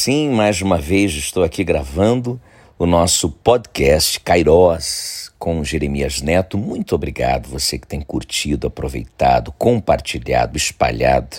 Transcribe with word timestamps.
sim, 0.00 0.30
mais 0.30 0.62
uma 0.62 0.78
vez 0.78 1.12
estou 1.12 1.42
aqui 1.44 1.62
gravando 1.62 2.40
o 2.78 2.86
nosso 2.86 3.28
podcast 3.28 4.18
Cairós 4.20 5.30
com 5.38 5.62
Jeremias 5.62 6.22
Neto. 6.22 6.56
Muito 6.56 6.94
obrigado 6.94 7.50
você 7.50 7.78
que 7.78 7.86
tem 7.86 8.00
curtido, 8.00 8.66
aproveitado, 8.66 9.52
compartilhado, 9.52 10.56
espalhado 10.56 11.36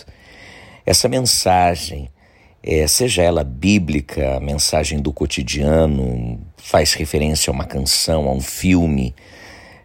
essa 0.85 1.09
mensagem, 1.09 2.07
é, 2.61 2.85
seja 2.85 3.23
ela 3.23 3.43
bíblica, 3.43 4.39
mensagem 4.39 4.99
do 4.99 5.11
cotidiano, 5.11 6.39
faz 6.55 6.93
referência 6.93 7.49
a 7.49 7.53
uma 7.55 7.65
canção, 7.65 8.29
a 8.29 8.31
um 8.31 8.41
filme, 8.41 9.15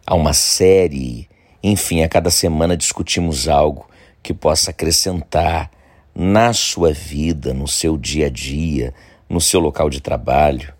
a 0.07 0.15
uma 0.15 0.35
série, 0.35 1.27
enfim, 1.63 2.03
a 2.03 2.09
cada 2.11 2.31
semana 2.31 2.77
discutimos 2.77 3.49
algo 3.49 3.89
que 4.23 4.35
possa 4.35 4.71
acrescentar 4.71 5.71
na 6.19 6.55
sua 6.55 6.95
vida, 6.95 7.53
no 7.53 7.69
seu 7.69 7.99
dia 7.99 8.29
a 8.29 8.31
dia, 8.31 8.95
no 9.29 9.39
seu 9.39 9.61
local 9.61 9.91
de 9.91 10.01
trabalho. 10.01 10.73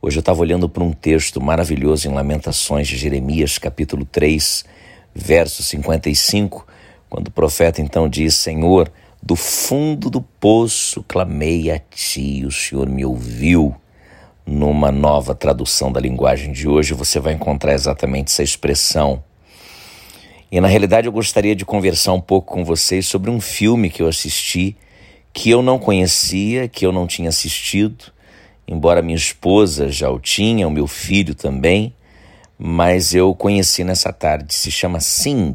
Hoje 0.00 0.18
eu 0.18 0.20
estava 0.20 0.40
olhando 0.40 0.68
para 0.68 0.84
um 0.84 0.92
texto 0.92 1.40
maravilhoso 1.40 2.06
em 2.06 2.14
Lamentações 2.14 2.86
de 2.86 2.96
Jeremias, 2.96 3.58
capítulo 3.58 4.04
3, 4.04 4.64
verso 5.12 5.64
55, 5.64 6.64
quando 7.10 7.26
o 7.26 7.32
profeta 7.32 7.82
então 7.82 8.08
diz: 8.08 8.36
Senhor, 8.36 8.88
do 9.20 9.34
fundo 9.34 10.08
do 10.08 10.22
poço 10.22 11.04
clamei 11.08 11.72
a 11.72 11.80
ti, 11.80 12.44
o 12.46 12.52
Senhor 12.52 12.88
me 12.88 13.04
ouviu. 13.04 13.74
Numa 14.46 14.92
nova 14.92 15.34
tradução 15.34 15.90
da 15.90 16.00
linguagem 16.00 16.52
de 16.52 16.68
hoje, 16.68 16.94
você 16.94 17.18
vai 17.18 17.34
encontrar 17.34 17.74
exatamente 17.74 18.30
essa 18.30 18.44
expressão. 18.44 19.24
E 20.50 20.60
na 20.60 20.68
realidade 20.68 21.06
eu 21.06 21.12
gostaria 21.12 21.54
de 21.54 21.64
conversar 21.64 22.14
um 22.14 22.20
pouco 22.20 22.54
com 22.54 22.64
vocês 22.64 23.06
sobre 23.06 23.30
um 23.30 23.38
filme 23.38 23.90
que 23.90 24.02
eu 24.02 24.08
assisti, 24.08 24.74
que 25.32 25.50
eu 25.50 25.60
não 25.60 25.78
conhecia, 25.78 26.66
que 26.66 26.86
eu 26.86 26.90
não 26.90 27.06
tinha 27.06 27.28
assistido, 27.28 28.06
embora 28.66 29.02
minha 29.02 29.16
esposa 29.16 29.90
já 29.90 30.10
o 30.10 30.18
tinha, 30.18 30.66
o 30.66 30.70
meu 30.70 30.86
filho 30.86 31.34
também, 31.34 31.92
mas 32.58 33.14
eu 33.14 33.34
conheci 33.34 33.84
nessa 33.84 34.10
tarde. 34.10 34.54
Se 34.54 34.70
chama 34.70 35.00
Sing. 35.00 35.54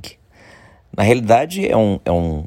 Na 0.96 1.02
realidade 1.02 1.68
é 1.68 1.76
um, 1.76 2.00
é 2.06 2.12
um, 2.12 2.44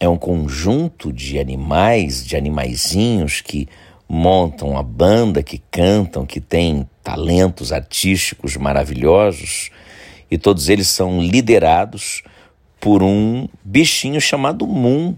é 0.00 0.08
um 0.08 0.16
conjunto 0.16 1.12
de 1.12 1.38
animais, 1.38 2.24
de 2.24 2.34
animaizinhos 2.34 3.42
que 3.42 3.68
montam 4.08 4.78
a 4.78 4.82
banda, 4.82 5.42
que 5.42 5.62
cantam, 5.70 6.24
que 6.24 6.40
têm 6.40 6.88
talentos 7.04 7.74
artísticos 7.74 8.56
maravilhosos 8.56 9.70
e 10.30 10.36
todos 10.36 10.68
eles 10.68 10.88
são 10.88 11.20
liderados 11.20 12.22
por 12.80 13.02
um 13.02 13.48
bichinho 13.64 14.20
chamado 14.20 14.66
Moon, 14.66 15.14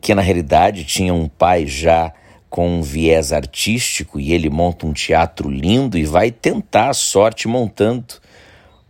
que 0.00 0.14
na 0.14 0.22
realidade 0.22 0.84
tinha 0.84 1.14
um 1.14 1.28
pai 1.28 1.66
já 1.66 2.12
com 2.48 2.68
um 2.68 2.82
viés 2.82 3.32
artístico 3.32 4.18
e 4.18 4.32
ele 4.32 4.50
monta 4.50 4.86
um 4.86 4.92
teatro 4.92 5.48
lindo 5.48 5.96
e 5.96 6.04
vai 6.04 6.30
tentar 6.30 6.90
a 6.90 6.94
sorte 6.94 7.46
montando 7.46 8.14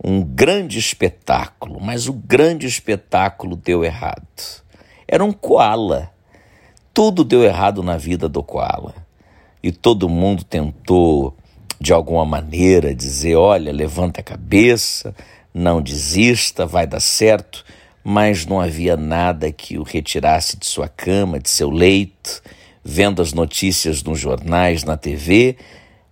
um 0.03 0.23
grande 0.23 0.79
espetáculo, 0.79 1.79
mas 1.79 2.07
o 2.07 2.13
grande 2.13 2.65
espetáculo 2.65 3.55
deu 3.55 3.83
errado. 3.83 4.25
Era 5.07 5.23
um 5.23 5.31
koala. 5.31 6.11
Tudo 6.93 7.23
deu 7.23 7.43
errado 7.43 7.83
na 7.83 7.97
vida 7.97 8.27
do 8.27 8.41
koala. 8.41 8.95
E 9.61 9.71
todo 9.71 10.09
mundo 10.09 10.43
tentou 10.43 11.35
de 11.81 11.91
alguma 11.91 12.23
maneira 12.23 12.93
dizer: 12.93 13.35
olha, 13.35 13.73
levanta 13.73 14.21
a 14.21 14.23
cabeça, 14.23 15.15
não 15.51 15.81
desista, 15.81 16.63
vai 16.63 16.85
dar 16.85 16.99
certo, 16.99 17.65
mas 18.03 18.45
não 18.45 18.61
havia 18.61 18.95
nada 18.95 19.51
que 19.51 19.79
o 19.79 19.83
retirasse 19.83 20.57
de 20.57 20.67
sua 20.67 20.87
cama, 20.87 21.39
de 21.39 21.49
seu 21.49 21.71
leito. 21.71 22.43
Vendo 22.83 23.21
as 23.21 23.33
notícias 23.33 24.03
nos 24.03 24.19
jornais, 24.19 24.83
na 24.83 24.95
TV, 24.95 25.57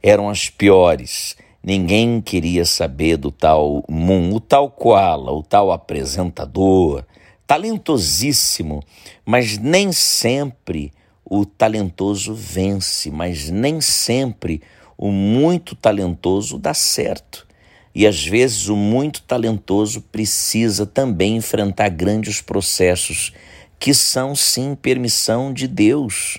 eram 0.02 0.28
as 0.28 0.50
piores. 0.50 1.36
Ninguém 1.64 2.20
queria 2.22 2.66
saber 2.66 3.18
do 3.18 3.32
tal 3.32 3.84
Moon, 3.88 4.34
o 4.34 4.40
tal 4.40 4.72
Koala, 4.72 5.32
o 5.32 5.44
tal 5.44 5.72
apresentador, 5.72 7.04
talentosíssimo, 7.46 8.82
mas 9.26 9.58
nem 9.58 9.92
sempre 9.92 10.92
o 11.26 11.46
talentoso 11.46 12.34
vence, 12.34 13.12
mas 13.12 13.50
nem 13.50 13.82
sempre 13.82 14.62
o 15.02 15.14
muito 15.14 15.78
talentoso 15.78 16.60
dá 16.60 16.74
certo. 16.74 17.48
E 17.96 18.06
às 18.06 18.22
vezes 18.22 18.68
o 18.68 18.76
muito 18.76 19.22
talentoso 19.22 20.02
precisa 20.02 20.86
também 20.86 21.38
enfrentar 21.38 21.88
grandes 21.88 22.42
processos 22.42 23.32
que 23.80 23.94
são 23.94 24.36
sim 24.36 24.76
permissão 24.76 25.54
de 25.54 25.70
Deus. 25.70 26.38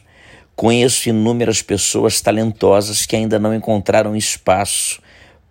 Conheço 0.55 1.09
inúmeras 1.09 1.63
pessoas 1.63 2.21
talentosas 2.21 3.07
que 3.07 3.17
ainda 3.17 3.39
não 3.39 3.55
encontraram 3.55 4.15
espaço 4.15 5.01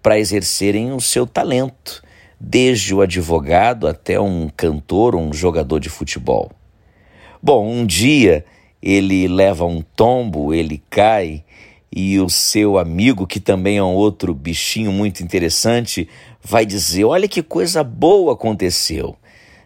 para 0.04 0.20
exercerem 0.20 0.94
o 0.94 1.02
seu 1.02 1.26
talento, 1.26 2.04
desde 2.40 2.94
o 2.94 3.02
advogado 3.02 3.88
até 3.88 4.20
um 4.20 4.48
cantor 4.56 5.16
ou 5.16 5.22
um 5.24 5.34
jogador 5.34 5.80
de 5.80 5.90
futebol. 5.90 6.52
Bom, 7.42 7.68
um 7.68 7.88
dia 7.88 8.46
ele 8.80 9.28
leva 9.28 9.66
um 9.66 9.82
tombo, 9.82 10.54
ele 10.54 10.82
cai 10.92 11.44
e 11.92 12.20
o 12.20 12.30
seu 12.30 12.78
amigo, 12.78 13.26
que 13.26 13.40
também 13.40 13.78
é 13.78 13.84
um 13.84 13.96
outro 13.96 14.34
bichinho 14.34 14.92
muito 14.92 15.24
interessante, 15.24 16.08
vai 16.42 16.66
dizer: 16.66 17.06
Olha 17.06 17.28
que 17.28 17.42
coisa 17.42 17.84
boa 17.84 18.34
aconteceu. 18.34 19.16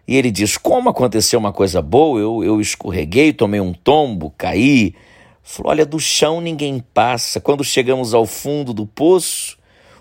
E 0.07 0.15
ele 0.15 0.31
diz: 0.31 0.57
Como 0.57 0.89
aconteceu 0.89 1.37
uma 1.37 1.51
coisa 1.51 1.81
boa? 1.81 2.19
Eu, 2.19 2.43
eu 2.43 2.61
escorreguei, 2.61 3.33
tomei 3.33 3.59
um 3.59 3.73
tombo, 3.73 4.33
caí. 4.37 4.95
Falou: 5.41 5.71
Olha, 5.71 5.85
do 5.85 5.99
chão 5.99 6.39
ninguém 6.39 6.83
passa. 6.93 7.41
Quando 7.41 7.63
chegamos 7.63 8.13
ao 8.13 8.25
fundo 8.25 8.73
do 8.73 8.85
poço, 8.85 9.57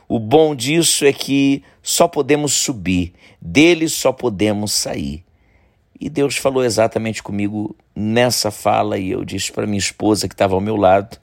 o 0.08 0.18
bom 0.20 0.54
disso 0.54 1.04
é 1.04 1.12
que 1.12 1.64
só 1.82 2.06
podemos 2.06 2.52
subir, 2.52 3.12
dele 3.40 3.88
só 3.88 4.12
podemos 4.12 4.72
sair. 4.72 5.24
E 6.00 6.08
Deus 6.08 6.36
falou 6.36 6.64
exatamente 6.64 7.22
comigo 7.22 7.76
nessa 7.94 8.50
fala, 8.50 8.98
e 8.98 9.10
eu 9.10 9.24
disse 9.24 9.52
para 9.52 9.66
minha 9.66 9.78
esposa 9.78 10.26
que 10.28 10.34
estava 10.34 10.54
ao 10.54 10.60
meu 10.60 10.76
lado 10.76 11.16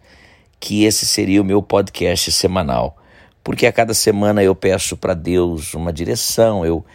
que 0.59 0.83
esse 0.83 1.05
seria 1.05 1.41
o 1.41 1.45
meu 1.45 1.61
podcast 1.61 2.31
semanal, 2.31 2.97
porque 3.43 3.65
a 3.65 3.71
cada 3.71 3.93
semana 3.93 4.43
eu 4.43 4.53
peço 4.53 4.97
para 4.97 5.13
Deus 5.13 5.73
uma 5.73 5.93
direção, 5.93 6.65
eu, 6.65 6.85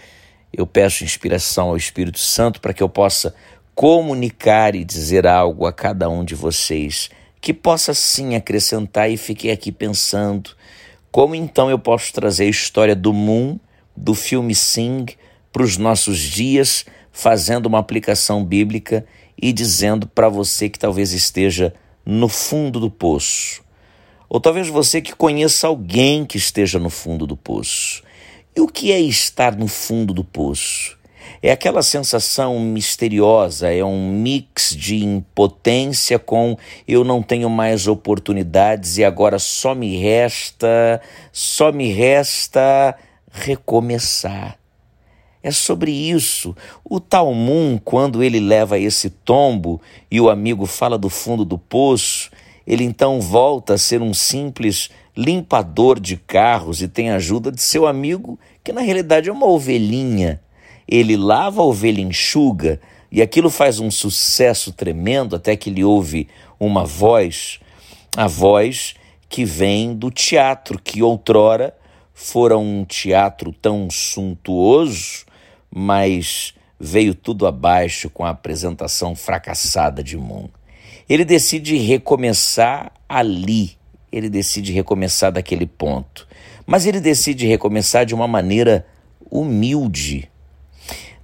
eu 0.52 0.66
peço 0.66 1.04
inspiração 1.04 1.68
ao 1.68 1.76
Espírito 1.76 2.18
Santo 2.18 2.60
para 2.60 2.74
que 2.74 2.82
eu 2.82 2.88
possa 2.88 3.34
comunicar 3.74 4.74
e 4.74 4.84
dizer 4.84 5.26
algo 5.26 5.66
a 5.66 5.72
cada 5.72 6.08
um 6.08 6.24
de 6.24 6.34
vocês 6.34 7.10
que 7.40 7.52
possa 7.52 7.92
sim 7.92 8.36
acrescentar 8.36 9.10
e 9.10 9.16
fiquei 9.16 9.50
aqui 9.50 9.70
pensando 9.70 10.50
como 11.14 11.34
então 11.34 11.70
eu 11.70 11.78
posso 11.78 12.12
trazer 12.12 12.44
a 12.44 12.48
história 12.48 12.96
do 12.96 13.12
Moon, 13.12 13.56
do 13.96 14.14
filme 14.14 14.52
Sing, 14.52 15.06
para 15.52 15.62
os 15.62 15.76
nossos 15.76 16.18
dias, 16.18 16.84
fazendo 17.12 17.66
uma 17.66 17.78
aplicação 17.78 18.44
bíblica 18.44 19.06
e 19.40 19.52
dizendo 19.52 20.08
para 20.08 20.28
você 20.28 20.68
que 20.68 20.76
talvez 20.76 21.12
esteja 21.12 21.72
no 22.04 22.28
fundo 22.28 22.78
do 22.78 22.90
poço. 22.90 23.62
Ou 24.28 24.40
talvez 24.40 24.68
você 24.68 25.00
que 25.00 25.14
conheça 25.14 25.66
alguém 25.66 26.24
que 26.24 26.36
esteja 26.36 26.78
no 26.78 26.90
fundo 26.90 27.26
do 27.26 27.36
poço. 27.36 28.02
E 28.56 28.60
o 28.60 28.68
que 28.68 28.92
é 28.92 29.00
estar 29.00 29.56
no 29.56 29.68
fundo 29.68 30.12
do 30.12 30.24
poço? 30.24 30.98
É 31.42 31.50
aquela 31.52 31.82
sensação 31.82 32.58
misteriosa, 32.58 33.72
é 33.72 33.84
um 33.84 34.10
mix 34.10 34.74
de 34.74 35.04
impotência 35.04 36.18
com 36.18 36.56
eu 36.86 37.04
não 37.04 37.22
tenho 37.22 37.50
mais 37.50 37.86
oportunidades 37.86 38.96
e 38.98 39.04
agora 39.04 39.38
só 39.38 39.74
me 39.74 39.96
resta, 39.96 41.00
só 41.32 41.70
me 41.70 41.92
resta 41.92 42.96
recomeçar. 43.30 44.63
É 45.44 45.50
sobre 45.50 45.92
isso. 45.92 46.56
O 46.82 46.98
Talmum, 46.98 47.78
quando 47.84 48.22
ele 48.22 48.40
leva 48.40 48.78
esse 48.78 49.10
tombo 49.10 49.78
e 50.10 50.18
o 50.18 50.30
amigo 50.30 50.64
fala 50.64 50.96
do 50.96 51.10
fundo 51.10 51.44
do 51.44 51.58
poço, 51.58 52.30
ele 52.66 52.82
então 52.82 53.20
volta 53.20 53.74
a 53.74 53.78
ser 53.78 54.00
um 54.00 54.14
simples 54.14 54.88
limpador 55.14 56.00
de 56.00 56.16
carros 56.16 56.80
e 56.80 56.88
tem 56.88 57.10
a 57.10 57.16
ajuda 57.16 57.52
de 57.52 57.60
seu 57.60 57.86
amigo, 57.86 58.38
que 58.64 58.72
na 58.72 58.80
realidade 58.80 59.28
é 59.28 59.32
uma 59.32 59.44
ovelhinha. 59.44 60.40
Ele 60.88 61.14
lava 61.14 61.60
a 61.60 61.64
ovelha 61.66 62.00
enxuga 62.00 62.80
e 63.12 63.20
aquilo 63.20 63.50
faz 63.50 63.78
um 63.78 63.90
sucesso 63.90 64.72
tremendo 64.72 65.36
até 65.36 65.54
que 65.56 65.68
ele 65.68 65.84
ouve 65.84 66.26
uma 66.58 66.86
voz, 66.86 67.60
a 68.16 68.26
voz 68.26 68.94
que 69.28 69.44
vem 69.44 69.94
do 69.94 70.10
teatro, 70.10 70.80
que 70.82 71.02
outrora 71.02 71.76
fora 72.14 72.56
um 72.56 72.82
teatro 72.82 73.52
tão 73.52 73.90
suntuoso 73.90 75.26
mas 75.76 76.54
veio 76.78 77.16
tudo 77.16 77.48
abaixo 77.48 78.08
com 78.08 78.24
a 78.24 78.30
apresentação 78.30 79.16
fracassada 79.16 80.04
de 80.04 80.16
Moon. 80.16 80.48
Ele 81.08 81.24
decide 81.24 81.76
recomeçar 81.76 82.92
ali, 83.08 83.72
ele 84.12 84.28
decide 84.28 84.72
recomeçar 84.72 85.32
daquele 85.32 85.66
ponto, 85.66 86.28
mas 86.64 86.86
ele 86.86 87.00
decide 87.00 87.46
recomeçar 87.46 88.06
de 88.06 88.14
uma 88.14 88.28
maneira 88.28 88.86
humilde. 89.28 90.30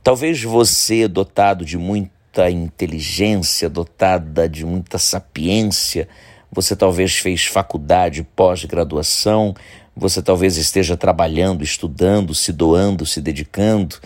Talvez 0.02 0.42
você, 0.42 1.06
dotado 1.06 1.64
de 1.64 1.78
muita 1.78 2.50
inteligência, 2.50 3.70
dotada 3.70 4.48
de 4.48 4.66
muita 4.66 4.98
sapiência. 4.98 6.08
Você 6.50 6.74
talvez 6.74 7.16
fez 7.16 7.44
faculdade, 7.44 8.24
pós-graduação, 8.34 9.54
você 9.94 10.20
talvez 10.20 10.56
esteja 10.56 10.96
trabalhando, 10.96 11.62
estudando, 11.62 12.34
se 12.34 12.52
doando, 12.52 13.06
se 13.06 13.20
dedicando, 13.20 13.96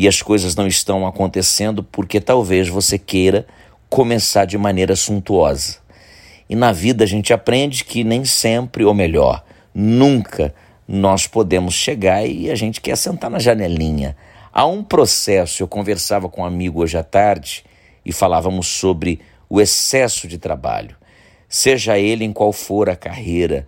e 0.00 0.08
as 0.08 0.22
coisas 0.22 0.56
não 0.56 0.66
estão 0.66 1.06
acontecendo 1.06 1.84
porque 1.84 2.22
talvez 2.22 2.70
você 2.70 2.98
queira 2.98 3.46
começar 3.86 4.46
de 4.46 4.56
maneira 4.56 4.96
suntuosa. 4.96 5.76
E 6.48 6.56
na 6.56 6.72
vida 6.72 7.04
a 7.04 7.06
gente 7.06 7.34
aprende 7.34 7.84
que 7.84 8.02
nem 8.02 8.24
sempre, 8.24 8.82
ou 8.82 8.94
melhor, 8.94 9.44
nunca 9.74 10.54
nós 10.88 11.26
podemos 11.26 11.74
chegar 11.74 12.26
e 12.26 12.50
a 12.50 12.54
gente 12.54 12.80
quer 12.80 12.96
sentar 12.96 13.30
na 13.30 13.38
janelinha. 13.38 14.16
Há 14.50 14.64
um 14.64 14.82
processo, 14.82 15.62
eu 15.62 15.68
conversava 15.68 16.30
com 16.30 16.40
um 16.40 16.46
amigo 16.46 16.80
hoje 16.80 16.96
à 16.96 17.04
tarde 17.04 17.62
e 18.02 18.10
falávamos 18.10 18.68
sobre 18.68 19.20
o 19.50 19.60
excesso 19.60 20.26
de 20.26 20.38
trabalho, 20.38 20.96
seja 21.46 21.98
ele 21.98 22.24
em 22.24 22.32
qual 22.32 22.54
for 22.54 22.88
a 22.88 22.96
carreira 22.96 23.66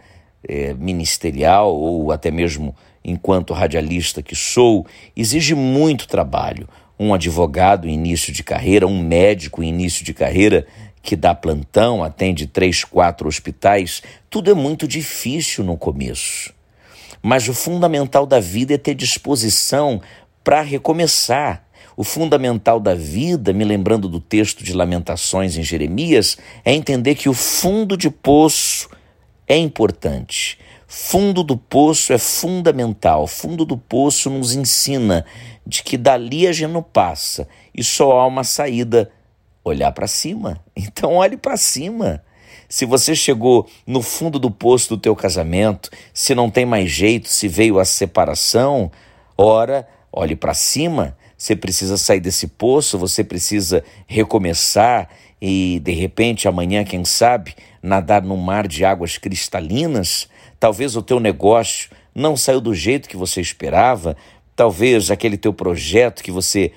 é, 0.48 0.72
ministerial 0.72 1.76
ou 1.76 2.10
até 2.10 2.30
mesmo 2.30 2.74
enquanto 3.04 3.52
radialista 3.52 4.22
que 4.22 4.34
sou, 4.34 4.86
exige 5.16 5.54
muito 5.54 6.06
trabalho. 6.06 6.68
Um 6.98 7.12
advogado 7.12 7.88
início 7.88 8.32
de 8.32 8.42
carreira, 8.42 8.86
um 8.86 9.02
médico 9.02 9.62
início 9.62 10.04
de 10.04 10.14
carreira 10.14 10.66
que 11.02 11.16
dá 11.16 11.34
plantão, 11.34 12.04
atende 12.04 12.46
três, 12.46 12.84
quatro 12.84 13.26
hospitais, 13.26 14.02
tudo 14.30 14.50
é 14.50 14.54
muito 14.54 14.86
difícil 14.86 15.64
no 15.64 15.76
começo. 15.76 16.54
Mas 17.20 17.48
o 17.48 17.54
fundamental 17.54 18.24
da 18.24 18.38
vida 18.38 18.74
é 18.74 18.78
ter 18.78 18.94
disposição 18.94 20.00
para 20.44 20.60
recomeçar. 20.60 21.64
O 21.96 22.04
fundamental 22.04 22.80
da 22.80 22.94
vida, 22.94 23.52
me 23.52 23.64
lembrando 23.64 24.08
do 24.08 24.18
texto 24.18 24.64
de 24.64 24.72
Lamentações 24.72 25.56
em 25.56 25.62
Jeremias, 25.62 26.38
é 26.64 26.72
entender 26.72 27.14
que 27.14 27.28
o 27.28 27.34
fundo 27.34 27.96
de 27.96 28.08
poço 28.08 28.88
é 29.46 29.56
importante. 29.56 30.58
Fundo 30.94 31.42
do 31.42 31.56
poço 31.56 32.12
é 32.12 32.18
fundamental. 32.18 33.26
Fundo 33.26 33.64
do 33.64 33.78
poço 33.78 34.28
nos 34.28 34.54
ensina 34.54 35.24
de 35.66 35.82
que 35.82 35.96
dali 35.96 36.46
a 36.46 36.52
gente 36.52 36.70
não 36.70 36.82
passa 36.82 37.48
e 37.74 37.82
só 37.82 38.20
há 38.20 38.26
uma 38.26 38.44
saída: 38.44 39.10
olhar 39.64 39.90
para 39.92 40.06
cima. 40.06 40.62
Então, 40.76 41.14
olhe 41.14 41.38
para 41.38 41.56
cima. 41.56 42.22
Se 42.68 42.84
você 42.84 43.14
chegou 43.14 43.66
no 43.86 44.02
fundo 44.02 44.38
do 44.38 44.50
poço 44.50 44.90
do 44.90 44.98
teu 44.98 45.16
casamento, 45.16 45.88
se 46.12 46.34
não 46.34 46.50
tem 46.50 46.66
mais 46.66 46.90
jeito, 46.90 47.30
se 47.30 47.48
veio 47.48 47.78
a 47.78 47.86
separação, 47.86 48.92
ora, 49.36 49.88
olhe 50.12 50.36
para 50.36 50.52
cima. 50.52 51.16
Você 51.38 51.56
precisa 51.56 51.96
sair 51.96 52.20
desse 52.20 52.46
poço, 52.46 52.98
você 52.98 53.24
precisa 53.24 53.82
recomeçar 54.06 55.08
e 55.40 55.80
de 55.80 55.92
repente 55.92 56.46
amanhã, 56.46 56.84
quem 56.84 57.02
sabe, 57.02 57.54
nadar 57.82 58.22
num 58.22 58.36
mar 58.36 58.68
de 58.68 58.84
águas 58.84 59.16
cristalinas. 59.16 60.28
Talvez 60.62 60.94
o 60.94 61.02
teu 61.02 61.18
negócio 61.18 61.90
não 62.14 62.36
saiu 62.36 62.60
do 62.60 62.72
jeito 62.72 63.08
que 63.08 63.16
você 63.16 63.40
esperava, 63.40 64.16
talvez 64.54 65.10
aquele 65.10 65.36
teu 65.36 65.52
projeto 65.52 66.22
que 66.22 66.30
você 66.30 66.70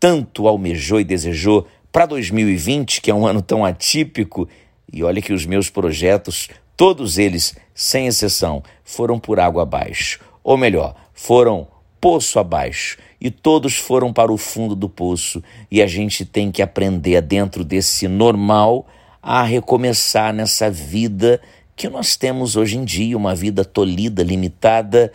tanto 0.00 0.48
almejou 0.48 0.98
e 0.98 1.04
desejou 1.04 1.64
para 1.92 2.04
2020, 2.04 3.00
que 3.00 3.12
é 3.12 3.14
um 3.14 3.24
ano 3.24 3.40
tão 3.40 3.64
atípico, 3.64 4.48
e 4.92 5.04
olha 5.04 5.22
que 5.22 5.32
os 5.32 5.46
meus 5.46 5.70
projetos, 5.70 6.48
todos 6.76 7.16
eles, 7.16 7.54
sem 7.72 8.08
exceção, 8.08 8.60
foram 8.82 9.20
por 9.20 9.38
água 9.38 9.62
abaixo. 9.62 10.18
Ou 10.42 10.56
melhor, 10.56 10.96
foram 11.14 11.68
poço 12.00 12.40
abaixo. 12.40 12.98
E 13.20 13.30
todos 13.30 13.76
foram 13.76 14.12
para 14.12 14.32
o 14.32 14.36
fundo 14.36 14.74
do 14.74 14.88
poço. 14.88 15.40
E 15.70 15.80
a 15.80 15.86
gente 15.86 16.24
tem 16.24 16.50
que 16.50 16.60
aprender, 16.60 17.22
dentro 17.22 17.64
desse 17.64 18.08
normal, 18.08 18.84
a 19.22 19.44
recomeçar 19.44 20.32
nessa 20.32 20.68
vida 20.68 21.40
que 21.78 21.88
nós 21.88 22.16
temos 22.16 22.56
hoje 22.56 22.76
em 22.76 22.84
dia, 22.84 23.16
uma 23.16 23.34
vida 23.34 23.64
tolhida, 23.64 24.22
limitada, 24.22 25.10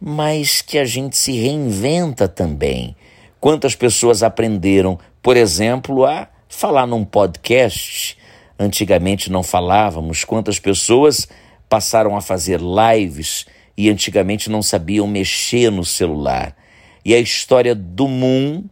mas 0.00 0.62
que 0.62 0.78
a 0.78 0.84
gente 0.86 1.16
se 1.16 1.32
reinventa 1.32 2.26
também. 2.26 2.96
Quantas 3.38 3.74
pessoas 3.74 4.22
aprenderam, 4.22 4.98
por 5.20 5.36
exemplo, 5.36 6.06
a 6.06 6.28
falar 6.48 6.86
num 6.86 7.04
podcast 7.04 8.16
Antigamente 8.58 9.32
não 9.32 9.42
falávamos, 9.42 10.24
quantas 10.24 10.60
pessoas 10.60 11.26
passaram 11.68 12.16
a 12.16 12.20
fazer 12.20 12.60
lives 12.60 13.46
e 13.76 13.90
antigamente 13.90 14.48
não 14.48 14.62
sabiam 14.62 15.06
mexer 15.08 15.70
no 15.70 15.84
celular. 15.84 16.56
E 17.04 17.12
a 17.14 17.18
história 17.18 17.74
do 17.74 18.06
Moon, 18.06 18.64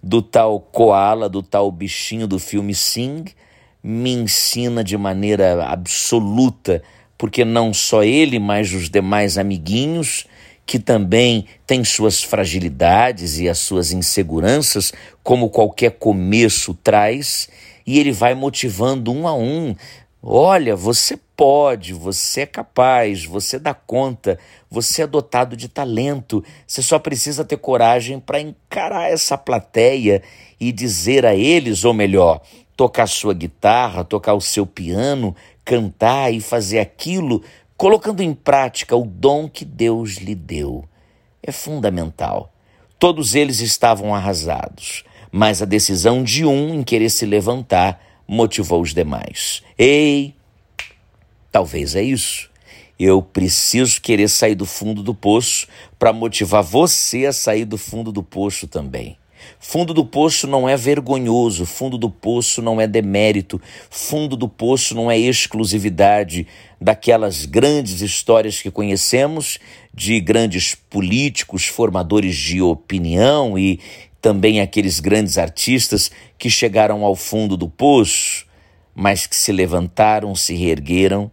do 0.00 0.22
tal 0.22 0.60
koala, 0.60 1.28
do 1.28 1.42
tal 1.42 1.70
bichinho 1.72 2.28
do 2.28 2.38
filme 2.38 2.74
Sing, 2.74 3.24
me 3.86 4.12
ensina 4.12 4.82
de 4.82 4.96
maneira 4.96 5.66
absoluta, 5.66 6.82
porque 7.18 7.44
não 7.44 7.74
só 7.74 8.02
ele, 8.02 8.38
mas 8.38 8.72
os 8.72 8.88
demais 8.88 9.36
amiguinhos, 9.36 10.26
que 10.64 10.78
também 10.78 11.44
têm 11.66 11.84
suas 11.84 12.22
fragilidades 12.22 13.38
e 13.38 13.46
as 13.46 13.58
suas 13.58 13.92
inseguranças, 13.92 14.90
como 15.22 15.50
qualquer 15.50 15.90
começo 15.90 16.72
traz, 16.82 17.50
e 17.86 17.98
ele 17.98 18.10
vai 18.10 18.34
motivando 18.34 19.12
um 19.12 19.28
a 19.28 19.34
um. 19.34 19.76
Olha, 20.26 20.74
você 20.74 21.18
pode, 21.36 21.92
você 21.92 22.40
é 22.40 22.46
capaz, 22.46 23.26
você 23.26 23.58
dá 23.58 23.74
conta, 23.74 24.38
você 24.70 25.02
é 25.02 25.06
dotado 25.06 25.54
de 25.54 25.68
talento. 25.68 26.42
Você 26.66 26.80
só 26.80 26.98
precisa 26.98 27.44
ter 27.44 27.58
coragem 27.58 28.18
para 28.18 28.40
encarar 28.40 29.10
essa 29.10 29.36
plateia 29.36 30.22
e 30.58 30.72
dizer 30.72 31.26
a 31.26 31.34
eles, 31.34 31.84
ou 31.84 31.92
melhor, 31.92 32.40
tocar 32.74 33.06
sua 33.06 33.34
guitarra, 33.34 34.02
tocar 34.02 34.32
o 34.32 34.40
seu 34.40 34.64
piano, 34.64 35.36
cantar 35.62 36.32
e 36.32 36.40
fazer 36.40 36.78
aquilo, 36.78 37.42
colocando 37.76 38.22
em 38.22 38.32
prática 38.32 38.96
o 38.96 39.04
dom 39.04 39.46
que 39.46 39.66
Deus 39.66 40.12
lhe 40.12 40.34
deu. 40.34 40.86
É 41.42 41.52
fundamental. 41.52 42.50
Todos 42.98 43.34
eles 43.34 43.60
estavam 43.60 44.14
arrasados 44.14 45.04
mas 45.36 45.60
a 45.60 45.64
decisão 45.64 46.22
de 46.22 46.44
um 46.46 46.72
em 46.72 46.84
querer 46.84 47.10
se 47.10 47.26
levantar 47.26 48.00
motivou 48.26 48.80
os 48.82 48.94
demais. 48.94 49.62
Ei, 49.78 50.34
talvez 51.50 51.94
é 51.94 52.02
isso. 52.02 52.50
Eu 52.98 53.20
preciso 53.20 54.00
querer 54.00 54.28
sair 54.28 54.54
do 54.54 54.66
fundo 54.66 55.02
do 55.02 55.14
poço 55.14 55.66
para 55.98 56.12
motivar 56.12 56.62
você 56.62 57.26
a 57.26 57.32
sair 57.32 57.64
do 57.64 57.76
fundo 57.76 58.12
do 58.12 58.22
poço 58.22 58.68
também. 58.68 59.16
Fundo 59.58 59.92
do 59.92 60.04
poço 60.04 60.46
não 60.46 60.68
é 60.68 60.76
vergonhoso, 60.76 61.66
fundo 61.66 61.98
do 61.98 62.08
poço 62.08 62.62
não 62.62 62.80
é 62.80 62.86
demérito, 62.86 63.60
fundo 63.90 64.36
do 64.36 64.48
poço 64.48 64.94
não 64.94 65.10
é 65.10 65.18
exclusividade 65.18 66.46
daquelas 66.80 67.44
grandes 67.44 68.00
histórias 68.00 68.60
que 68.60 68.70
conhecemos 68.70 69.58
de 69.92 70.20
grandes 70.20 70.74
políticos, 70.74 71.66
formadores 71.66 72.36
de 72.36 72.60
opinião 72.60 73.58
e 73.58 73.80
também 74.24 74.62
aqueles 74.62 75.00
grandes 75.00 75.36
artistas 75.36 76.10
que 76.38 76.48
chegaram 76.48 77.04
ao 77.04 77.14
fundo 77.14 77.58
do 77.58 77.68
poço, 77.68 78.46
mas 78.94 79.26
que 79.26 79.36
se 79.36 79.52
levantaram, 79.52 80.34
se 80.34 80.54
reergueram, 80.54 81.30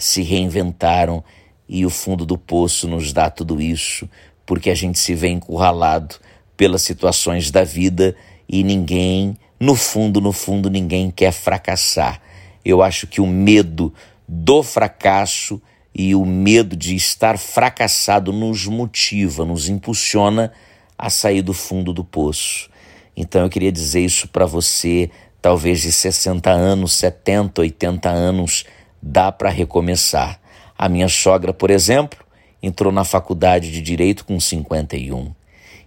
se 0.00 0.20
reinventaram, 0.20 1.22
e 1.68 1.86
o 1.86 1.90
fundo 1.90 2.26
do 2.26 2.36
poço 2.36 2.88
nos 2.88 3.12
dá 3.12 3.30
tudo 3.30 3.62
isso, 3.62 4.10
porque 4.44 4.68
a 4.68 4.74
gente 4.74 4.98
se 4.98 5.14
vê 5.14 5.28
encurralado 5.28 6.16
pelas 6.56 6.82
situações 6.82 7.52
da 7.52 7.62
vida 7.62 8.16
e 8.48 8.64
ninguém, 8.64 9.36
no 9.60 9.76
fundo, 9.76 10.20
no 10.20 10.32
fundo, 10.32 10.68
ninguém 10.68 11.08
quer 11.08 11.30
fracassar. 11.30 12.20
Eu 12.64 12.82
acho 12.82 13.06
que 13.06 13.20
o 13.20 13.26
medo 13.28 13.94
do 14.26 14.64
fracasso 14.64 15.62
e 15.94 16.16
o 16.16 16.26
medo 16.26 16.74
de 16.74 16.96
estar 16.96 17.38
fracassado 17.38 18.32
nos 18.32 18.66
motiva, 18.66 19.44
nos 19.44 19.68
impulsiona 19.68 20.52
a 21.00 21.08
sair 21.08 21.40
do 21.40 21.54
fundo 21.54 21.94
do 21.94 22.04
poço. 22.04 22.68
Então 23.16 23.42
eu 23.42 23.48
queria 23.48 23.72
dizer 23.72 24.00
isso 24.00 24.28
para 24.28 24.44
você, 24.44 25.10
talvez 25.40 25.80
de 25.80 25.90
60 25.90 26.50
anos, 26.50 26.92
70, 26.92 27.62
80 27.62 28.10
anos, 28.10 28.66
dá 29.00 29.32
para 29.32 29.48
recomeçar. 29.48 30.38
A 30.76 30.90
minha 30.90 31.08
sogra, 31.08 31.54
por 31.54 31.70
exemplo, 31.70 32.20
entrou 32.62 32.92
na 32.92 33.02
faculdade 33.02 33.72
de 33.72 33.80
direito 33.80 34.26
com 34.26 34.38
51. 34.38 35.32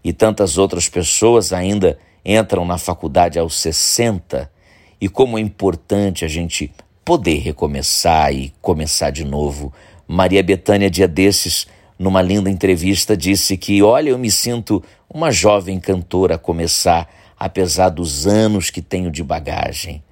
E 0.04 0.12
tantas 0.12 0.58
outras 0.58 0.90
pessoas 0.90 1.54
ainda 1.54 2.00
entram 2.26 2.66
na 2.66 2.80
faculdade 2.80 3.38
aos 3.38 3.60
60. 3.60 4.52
E 5.00 5.08
como 5.08 5.38
é 5.38 5.42
importante 5.42 6.26
a 6.26 6.28
gente 6.28 6.74
poder 7.06 7.38
recomeçar 7.38 8.34
e 8.34 8.52
começar 8.60 9.12
de 9.12 9.24
novo. 9.24 9.72
Maria 10.08 10.42
Betânia, 10.42 10.90
dia 10.90 11.08
desses, 11.08 11.68
numa 11.98 12.22
linda 12.22 12.50
entrevista, 12.50 13.16
disse 13.16 13.58
que: 13.58 13.82
Olha, 13.82 14.10
eu 14.10 14.18
me 14.18 14.32
sinto 14.32 14.84
uma 15.10 15.32
jovem 15.32 15.80
cantora 15.80 16.36
a 16.36 16.40
começar, 16.40 17.10
apesar 17.38 17.90
dos 17.90 18.26
anos 18.26 18.70
que 18.70 18.82
tenho 18.82 19.12
de 19.12 19.24
bagagem. 19.24 20.04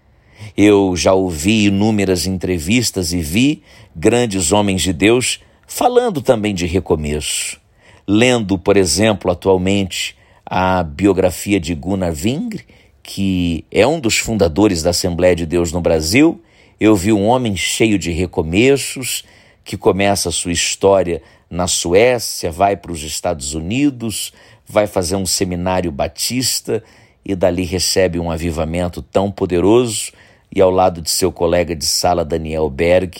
Eu 0.55 0.95
já 0.95 1.13
ouvi 1.13 1.65
inúmeras 1.65 2.25
entrevistas 2.25 3.13
e 3.13 3.21
vi 3.21 3.63
grandes 3.95 4.51
homens 4.51 4.81
de 4.81 4.93
Deus 4.93 5.39
falando 5.67 6.21
também 6.21 6.53
de 6.53 6.65
recomeço. 6.65 7.59
Lendo, 8.07 8.57
por 8.57 8.75
exemplo, 8.75 9.31
atualmente 9.31 10.15
a 10.45 10.83
biografia 10.83 11.59
de 11.59 11.73
Gunnar 11.73 12.11
Vingre, 12.11 12.65
que 13.01 13.63
é 13.71 13.85
um 13.87 13.99
dos 13.99 14.17
fundadores 14.17 14.83
da 14.83 14.89
Assembleia 14.89 15.35
de 15.35 15.45
Deus 15.45 15.71
no 15.71 15.81
Brasil. 15.81 16.41
Eu 16.79 16.95
vi 16.95 17.13
um 17.13 17.25
homem 17.27 17.55
cheio 17.55 17.97
de 17.97 18.11
recomeços, 18.11 19.23
que 19.63 19.77
começa 19.77 20.29
a 20.29 20.31
sua 20.31 20.51
história 20.51 21.21
na 21.51 21.67
Suécia, 21.67 22.49
vai 22.49 22.77
para 22.77 22.93
os 22.93 23.03
Estados 23.03 23.53
Unidos, 23.53 24.31
vai 24.65 24.87
fazer 24.87 25.17
um 25.17 25.25
seminário 25.25 25.91
batista 25.91 26.81
e 27.25 27.35
dali 27.35 27.65
recebe 27.65 28.17
um 28.17 28.31
avivamento 28.31 29.01
tão 29.01 29.29
poderoso 29.29 30.13
e 30.49 30.61
ao 30.61 30.71
lado 30.71 31.01
de 31.01 31.09
seu 31.09 31.29
colega 31.29 31.75
de 31.75 31.85
sala 31.85 32.23
Daniel 32.23 32.69
Berg, 32.69 33.17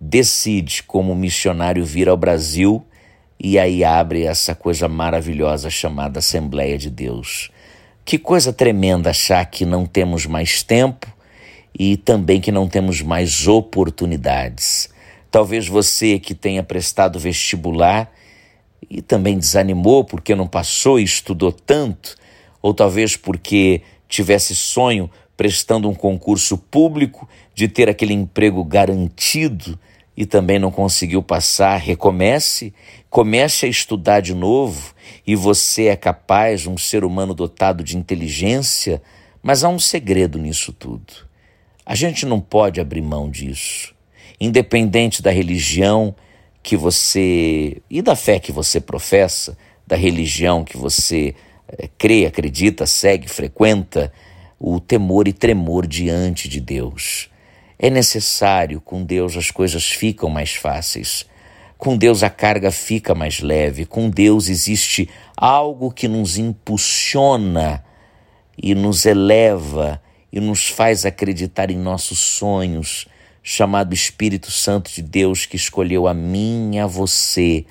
decide 0.00 0.82
como 0.82 1.14
missionário 1.14 1.84
vir 1.84 2.08
ao 2.08 2.16
Brasil 2.16 2.82
e 3.38 3.58
aí 3.58 3.84
abre 3.84 4.22
essa 4.22 4.54
coisa 4.54 4.88
maravilhosa 4.88 5.68
chamada 5.68 6.20
Assembleia 6.20 6.78
de 6.78 6.88
Deus. 6.88 7.50
Que 8.02 8.18
coisa 8.18 8.52
tremenda 8.52 9.10
achar 9.10 9.44
que 9.44 9.66
não 9.66 9.84
temos 9.84 10.24
mais 10.24 10.62
tempo 10.62 11.06
e 11.78 11.96
também 11.98 12.40
que 12.40 12.52
não 12.52 12.66
temos 12.66 13.02
mais 13.02 13.46
oportunidades. 13.46 14.88
Talvez 15.34 15.66
você 15.66 16.20
que 16.20 16.32
tenha 16.32 16.62
prestado 16.62 17.18
vestibular 17.18 18.08
e 18.88 19.02
também 19.02 19.36
desanimou 19.36 20.04
porque 20.04 20.32
não 20.32 20.46
passou 20.46 21.00
e 21.00 21.02
estudou 21.02 21.50
tanto, 21.50 22.14
ou 22.62 22.72
talvez 22.72 23.16
porque 23.16 23.82
tivesse 24.08 24.54
sonho 24.54 25.10
prestando 25.36 25.90
um 25.90 25.94
concurso 25.94 26.56
público 26.56 27.28
de 27.52 27.66
ter 27.66 27.88
aquele 27.88 28.14
emprego 28.14 28.62
garantido 28.64 29.76
e 30.16 30.24
também 30.24 30.60
não 30.60 30.70
conseguiu 30.70 31.20
passar, 31.20 31.78
recomece, 31.78 32.72
comece 33.10 33.66
a 33.66 33.68
estudar 33.68 34.20
de 34.20 34.36
novo 34.36 34.94
e 35.26 35.34
você 35.34 35.86
é 35.86 35.96
capaz, 35.96 36.64
um 36.68 36.78
ser 36.78 37.04
humano 37.04 37.34
dotado 37.34 37.82
de 37.82 37.96
inteligência, 37.96 39.02
mas 39.42 39.64
há 39.64 39.68
um 39.68 39.80
segredo 39.80 40.38
nisso 40.38 40.72
tudo. 40.72 41.12
A 41.84 41.96
gente 41.96 42.24
não 42.24 42.40
pode 42.40 42.80
abrir 42.80 43.02
mão 43.02 43.28
disso. 43.28 43.93
Independente 44.44 45.22
da 45.22 45.30
religião 45.30 46.14
que 46.62 46.76
você 46.76 47.80
e 47.88 48.02
da 48.02 48.14
fé 48.14 48.38
que 48.38 48.52
você 48.52 48.80
professa, 48.80 49.56
da 49.86 49.96
religião 49.96 50.64
que 50.64 50.76
você 50.76 51.34
é, 51.68 51.88
crê, 51.98 52.26
acredita, 52.26 52.86
segue, 52.86 53.28
frequenta, 53.28 54.12
o 54.58 54.80
temor 54.80 55.28
e 55.28 55.32
tremor 55.32 55.86
diante 55.86 56.48
de 56.48 56.60
Deus. 56.60 57.30
É 57.78 57.90
necessário, 57.90 58.80
com 58.80 59.02
Deus 59.02 59.36
as 59.36 59.50
coisas 59.50 59.84
ficam 59.84 60.28
mais 60.28 60.54
fáceis. 60.54 61.26
Com 61.76 61.96
Deus 61.96 62.22
a 62.22 62.30
carga 62.30 62.70
fica 62.70 63.14
mais 63.14 63.40
leve. 63.40 63.84
Com 63.84 64.08
Deus 64.08 64.48
existe 64.48 65.08
algo 65.36 65.90
que 65.90 66.08
nos 66.08 66.38
impulsiona 66.38 67.84
e 68.56 68.74
nos 68.74 69.04
eleva 69.04 70.00
e 70.32 70.40
nos 70.40 70.68
faz 70.68 71.04
acreditar 71.04 71.70
em 71.70 71.76
nossos 71.76 72.18
sonhos, 72.18 73.06
chamado 73.46 73.92
Espírito 73.92 74.50
Santo 74.50 74.90
de 74.90 75.02
Deus 75.02 75.44
que 75.44 75.54
escolheu 75.54 76.08
a 76.08 76.14
mim 76.14 76.76
e 76.76 76.78
a 76.78 76.86
você 76.86 77.66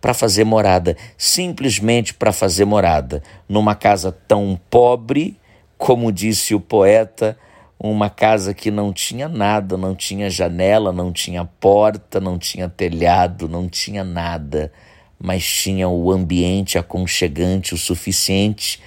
para 0.00 0.12
fazer 0.12 0.44
morada, 0.44 0.96
simplesmente 1.16 2.12
para 2.12 2.32
fazer 2.32 2.64
morada, 2.64 3.22
numa 3.48 3.76
casa 3.76 4.10
tão 4.10 4.60
pobre, 4.68 5.38
como 5.78 6.12
disse 6.12 6.54
o 6.54 6.60
poeta, 6.60 7.38
uma 7.78 8.10
casa 8.10 8.52
que 8.52 8.70
não 8.70 8.92
tinha 8.92 9.28
nada, 9.28 9.76
não 9.76 9.94
tinha 9.94 10.28
janela, 10.28 10.92
não 10.92 11.12
tinha 11.12 11.44
porta, 11.44 12.20
não 12.20 12.36
tinha 12.38 12.68
telhado, 12.68 13.48
não 13.48 13.68
tinha 13.68 14.02
nada, 14.02 14.72
mas 15.18 15.46
tinha 15.46 15.88
o 15.88 16.10
ambiente 16.10 16.76
aconchegante 16.76 17.72
o 17.72 17.78
suficiente 17.78 18.80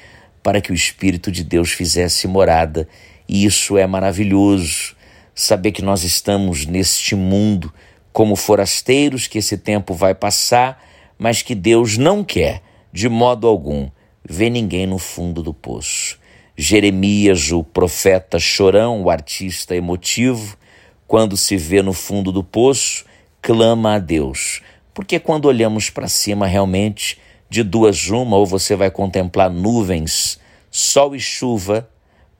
para 0.43 0.59
que 0.59 0.71
o 0.71 0.75
Espírito 0.75 1.31
de 1.31 1.43
Deus 1.43 1.71
fizesse 1.71 2.27
morada. 2.27 2.87
E 3.27 3.45
isso 3.45 3.77
é 3.77 3.87
maravilhoso, 3.87 4.96
saber 5.37 5.71
que 5.71 5.83
nós 5.83 6.03
estamos 6.03 6.65
neste 6.65 7.13
mundo 7.15 7.71
como 8.11 8.35
forasteiros, 8.35 9.27
que 9.27 9.37
esse 9.37 9.55
tempo 9.55 9.93
vai 9.93 10.15
passar, 10.15 10.83
mas 11.15 11.43
que 11.43 11.53
Deus 11.53 11.95
não 11.95 12.23
quer, 12.23 12.63
de 12.91 13.07
modo 13.07 13.47
algum, 13.47 13.87
ver 14.27 14.49
ninguém 14.49 14.87
no 14.87 14.97
fundo 14.97 15.43
do 15.43 15.53
poço. 15.53 16.17
Jeremias, 16.57 17.51
o 17.51 17.63
profeta 17.63 18.39
chorão, 18.39 19.03
o 19.03 19.11
artista 19.11 19.75
emotivo, 19.75 20.57
quando 21.05 21.37
se 21.37 21.55
vê 21.55 21.83
no 21.83 21.93
fundo 21.93 22.31
do 22.31 22.43
poço, 22.43 23.05
clama 23.39 23.93
a 23.93 23.99
Deus. 23.99 24.61
Porque 24.91 25.19
quando 25.19 25.45
olhamos 25.45 25.91
para 25.91 26.07
cima, 26.07 26.47
realmente, 26.47 27.19
de 27.47 27.61
duas 27.61 28.09
uma, 28.09 28.37
ou 28.37 28.45
você 28.47 28.75
vai 28.75 28.89
contemplar 28.89 29.51
nuvens, 29.51 30.39
sol 30.71 31.15
e 31.15 31.19
chuva, 31.19 31.87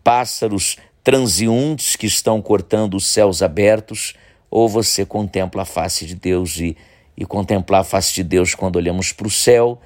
pássaros 0.04 0.78
transeuntes 1.08 1.96
que 1.96 2.06
estão 2.06 2.42
cortando 2.42 2.96
os 2.96 3.08
céus 3.08 3.42
abertos, 3.42 4.14
ou 4.52 4.68
você 4.68 5.06
contempla 5.06 5.62
a 5.62 5.66
face 5.66 6.06
de 6.06 6.14
Deus 6.14 6.58
e, 6.58 6.76
e 7.16 7.26
contemplar 7.26 7.80
a 7.80 7.84
face 7.86 8.14
de 8.14 8.24
Deus 8.26 8.54
quando 8.54 8.76
olhamos 8.76 9.14
para 9.14 9.26
o 9.26 9.32
céu, 9.32 9.80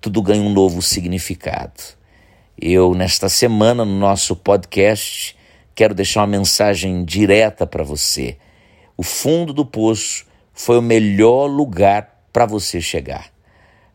tudo 0.00 0.22
ganha 0.22 0.40
um 0.40 0.52
novo 0.52 0.80
significado. 0.80 1.82
Eu, 2.56 2.94
nesta 2.94 3.28
semana, 3.28 3.84
no 3.84 3.98
nosso 3.98 4.36
podcast, 4.36 5.36
quero 5.74 5.96
deixar 5.96 6.20
uma 6.20 6.28
mensagem 6.28 7.04
direta 7.04 7.66
para 7.66 7.82
você. 7.82 8.36
O 8.96 9.02
fundo 9.02 9.52
do 9.52 9.66
poço 9.66 10.26
foi 10.52 10.78
o 10.78 10.82
melhor 10.82 11.46
lugar 11.46 12.22
para 12.32 12.46
você 12.46 12.80
chegar. 12.80 13.32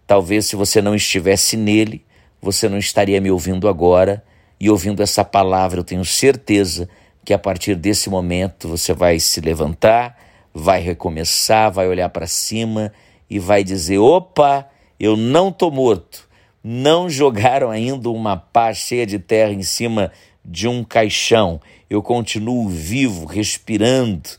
Talvez 0.06 0.48
se 0.48 0.58
você 0.58 0.82
não 0.82 0.94
estivesse 0.94 1.56
nele, 1.56 2.06
você 2.42 2.68
não 2.68 2.78
estaria 2.78 3.22
me 3.22 3.32
ouvindo 3.32 3.70
agora 3.70 4.22
e 4.64 4.70
ouvindo 4.70 5.04
essa 5.04 5.24
palavra. 5.26 5.80
Eu 5.80 5.84
tenho 5.84 6.06
certeza 6.06 6.88
que 7.26 7.34
a 7.34 7.40
partir 7.40 7.76
desse 7.76 8.10
momento 8.10 8.68
você 8.68 8.94
vai 8.94 9.20
se 9.20 9.42
levantar, 9.42 10.18
vai 10.54 10.80
recomeçar, 10.82 11.72
vai 11.72 11.88
olhar 11.88 12.10
para 12.10 12.28
cima 12.28 12.94
e 13.30 13.40
vai 13.40 13.64
dizer: 13.64 13.98
opa, 13.98 14.68
eu 15.00 15.18
não 15.18 15.50
estou 15.50 15.72
morto 15.72 16.32
não 16.64 17.10
jogaram 17.10 17.70
ainda 17.70 18.10
uma 18.10 18.38
pá 18.38 18.74
cheia 18.74 19.06
de 19.06 19.20
terra 19.20 19.52
em 19.52 19.64
cima 19.64 20.12
de 20.46 20.68
um 20.68 20.84
caixão. 20.84 21.60
Eu 21.90 22.02
continuo 22.02 22.70
vivo, 22.70 23.26
respirando. 23.26 24.30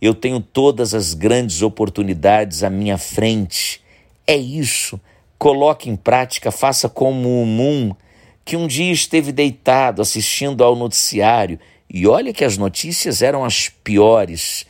Eu 0.00 0.14
tenho 0.14 0.40
todas 0.40 0.94
as 0.94 1.14
grandes 1.14 1.62
oportunidades 1.62 2.64
à 2.64 2.70
minha 2.70 2.98
frente. 2.98 3.82
É 4.26 4.36
isso. 4.36 4.98
Coloque 5.38 5.90
em 5.90 5.96
prática, 5.96 6.50
faça 6.50 6.88
como 6.88 7.42
o 7.42 7.46
Moon, 7.46 7.94
que 8.44 8.56
um 8.56 8.66
dia 8.66 8.92
esteve 8.92 9.32
deitado 9.32 10.02
assistindo 10.02 10.62
ao 10.62 10.76
noticiário. 10.76 11.58
E 11.88 12.06
olha 12.06 12.32
que 12.32 12.44
as 12.44 12.58
notícias 12.58 13.22
eram 13.22 13.44
as 13.44 13.68
piores. 13.68 14.66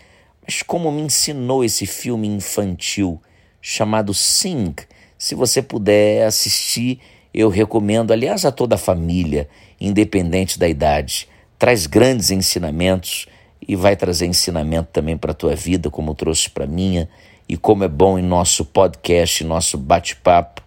Mas 0.46 0.62
como 0.62 0.92
me 0.92 1.02
ensinou 1.02 1.64
esse 1.64 1.86
filme 1.86 2.28
infantil 2.28 3.20
chamado 3.60 4.12
Sing, 4.12 4.74
se 5.18 5.34
você 5.34 5.62
puder 5.62 6.26
assistir, 6.26 7.00
eu 7.32 7.48
recomendo, 7.48 8.12
aliás, 8.12 8.44
a 8.44 8.52
toda 8.52 8.74
a 8.74 8.78
família, 8.78 9.48
independente 9.80 10.58
da 10.58 10.68
idade. 10.68 11.28
Traz 11.58 11.86
grandes 11.86 12.30
ensinamentos 12.30 13.26
e 13.66 13.74
vai 13.74 13.96
trazer 13.96 14.26
ensinamento 14.26 14.90
também 14.92 15.16
para 15.16 15.32
a 15.32 15.34
tua 15.34 15.56
vida, 15.56 15.90
como 15.90 16.14
trouxe 16.14 16.50
para 16.50 16.66
minha, 16.66 17.08
e 17.48 17.56
como 17.56 17.84
é 17.84 17.88
bom 17.88 18.18
em 18.18 18.22
nosso 18.22 18.64
podcast, 18.64 19.42
nosso 19.44 19.78
bate-papo, 19.78 20.62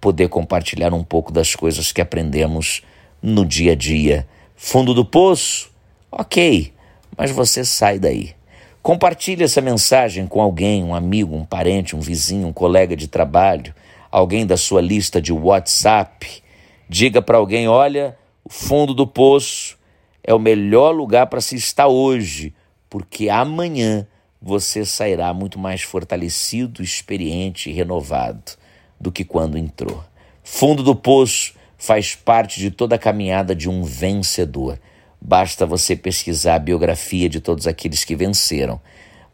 poder 0.00 0.28
compartilhar 0.28 0.94
um 0.94 1.04
pouco 1.04 1.32
das 1.32 1.54
coisas 1.54 1.92
que 1.92 2.00
aprendemos 2.00 2.82
no 3.22 3.44
dia 3.44 3.72
a 3.72 3.76
dia. 3.76 4.26
Fundo 4.56 4.94
do 4.94 5.04
poço? 5.04 5.70
Ok, 6.10 6.72
mas 7.16 7.30
você 7.30 7.64
sai 7.64 7.98
daí. 7.98 8.34
Compartilhe 8.82 9.44
essa 9.44 9.60
mensagem 9.60 10.26
com 10.26 10.40
alguém, 10.40 10.82
um 10.82 10.94
amigo, 10.94 11.36
um 11.36 11.44
parente, 11.44 11.94
um 11.94 12.00
vizinho, 12.00 12.48
um 12.48 12.52
colega 12.52 12.96
de 12.96 13.06
trabalho 13.06 13.74
alguém 14.10 14.44
da 14.44 14.56
sua 14.56 14.80
lista 14.80 15.20
de 15.20 15.32
WhatsApp. 15.32 16.42
Diga 16.88 17.22
para 17.22 17.38
alguém: 17.38 17.68
olha, 17.68 18.16
o 18.44 18.50
fundo 18.50 18.92
do 18.92 19.06
poço 19.06 19.78
é 20.22 20.34
o 20.34 20.38
melhor 20.38 20.90
lugar 20.90 21.26
para 21.26 21.40
se 21.40 21.56
estar 21.56 21.86
hoje, 21.86 22.52
porque 22.88 23.28
amanhã 23.28 24.06
você 24.42 24.84
sairá 24.84 25.32
muito 25.32 25.58
mais 25.58 25.82
fortalecido, 25.82 26.82
experiente 26.82 27.70
e 27.70 27.72
renovado 27.72 28.59
do 29.00 29.10
que 29.10 29.24
quando 29.24 29.56
entrou. 29.56 30.04
Fundo 30.44 30.82
do 30.82 30.94
poço 30.94 31.54
faz 31.78 32.14
parte 32.14 32.60
de 32.60 32.70
toda 32.70 32.96
a 32.96 32.98
caminhada 32.98 33.54
de 33.54 33.68
um 33.68 33.82
vencedor. 33.82 34.78
Basta 35.20 35.64
você 35.64 35.96
pesquisar 35.96 36.56
a 36.56 36.58
biografia 36.58 37.28
de 37.28 37.40
todos 37.40 37.66
aqueles 37.66 38.04
que 38.04 38.14
venceram. 38.14 38.80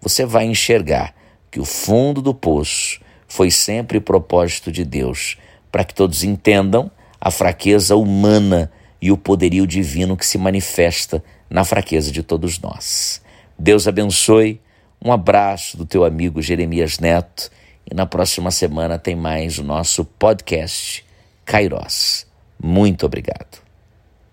Você 0.01 0.25
vai 0.25 0.45
enxergar 0.47 1.15
que 1.51 1.59
o 1.59 1.65
fundo 1.65 2.23
do 2.23 2.33
poço 2.33 3.01
foi 3.27 3.51
sempre 3.51 3.99
propósito 3.99 4.71
de 4.71 4.85
Deus, 4.85 5.37
para 5.73 5.85
que 5.85 5.95
todos 5.95 6.23
entendam 6.23 6.91
a 7.21 7.31
fraqueza 7.31 7.97
humana 7.97 8.71
e 9.01 9.11
o 9.11 9.17
poderio 9.17 9.67
divino 9.67 10.17
que 10.17 10.27
se 10.27 10.39
manifesta 10.39 11.23
na 11.51 11.65
fraqueza 11.65 12.13
de 12.13 12.23
todos 12.23 12.59
nós. 12.59 13.21
Deus 13.59 13.89
abençoe. 13.89 14.61
Um 15.05 15.13
abraço 15.13 15.77
do 15.77 15.85
teu 15.85 16.05
amigo 16.05 16.41
Jeremias 16.41 16.99
Neto 16.99 17.51
e 17.91 17.95
na 17.95 18.07
próxima 18.07 18.51
semana 18.51 18.99
tem 18.99 19.15
mais 19.15 19.59
o 19.59 19.65
nosso 19.65 20.05
podcast 20.05 21.05
Kairos. 21.45 22.27
Muito 22.63 23.07
obrigado. 23.07 23.66